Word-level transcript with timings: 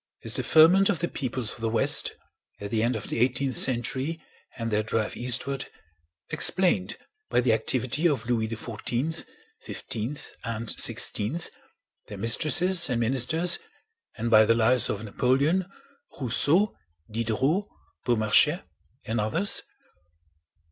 Is 0.23 0.37
the 0.37 0.41
ferment 0.41 0.89
of 0.89 0.97
the 0.97 1.07
peoples 1.07 1.53
of 1.53 1.61
the 1.61 1.69
west 1.69 2.15
at 2.59 2.71
the 2.71 2.81
end 2.81 2.95
of 2.95 3.07
the 3.09 3.19
eighteenth 3.19 3.55
century 3.55 4.19
and 4.57 4.71
their 4.71 4.81
drive 4.81 5.15
eastward 5.15 5.69
explained 6.31 6.97
by 7.29 7.39
the 7.39 7.53
activity 7.53 8.07
of 8.09 8.25
Louis 8.27 8.47
XIV, 8.47 9.25
XV, 9.63 10.33
and 10.43 10.69
XVI, 10.69 11.49
their 12.07 12.17
mistresses 12.17 12.89
and 12.89 12.99
ministers, 12.99 13.59
and 14.17 14.31
by 14.31 14.43
the 14.43 14.55
lives 14.55 14.89
of 14.89 15.03
Napoleon, 15.03 15.67
Rousseau, 16.19 16.75
Diderot, 17.11 17.65
Beaumarchais, 18.03 18.63
and 19.05 19.21
others? 19.21 19.61